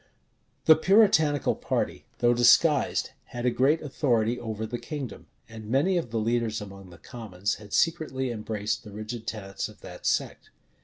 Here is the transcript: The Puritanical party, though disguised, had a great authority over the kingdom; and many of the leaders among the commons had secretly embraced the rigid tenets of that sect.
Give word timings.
The 0.65 0.75
Puritanical 0.75 1.53
party, 1.53 2.05
though 2.17 2.33
disguised, 2.33 3.11
had 3.25 3.45
a 3.45 3.51
great 3.51 3.83
authority 3.83 4.39
over 4.39 4.65
the 4.65 4.79
kingdom; 4.79 5.27
and 5.47 5.69
many 5.69 5.95
of 5.95 6.09
the 6.09 6.17
leaders 6.17 6.59
among 6.59 6.89
the 6.89 6.97
commons 6.97 7.57
had 7.61 7.71
secretly 7.71 8.31
embraced 8.31 8.83
the 8.83 8.89
rigid 8.91 9.27
tenets 9.27 9.69
of 9.69 9.81
that 9.81 10.07
sect. 10.07 10.49